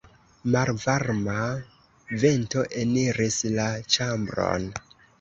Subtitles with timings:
[0.53, 1.35] Malvarma
[2.25, 4.71] vento eniris la ĉambron.